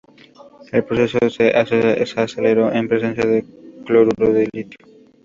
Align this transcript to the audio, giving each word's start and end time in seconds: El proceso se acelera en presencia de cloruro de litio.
El 0.71 0.83
proceso 0.83 1.29
se 1.29 1.49
acelera 1.51 2.75
en 2.75 2.87
presencia 2.87 3.23
de 3.23 3.45
cloruro 3.85 4.33
de 4.33 4.49
litio. 4.51 4.79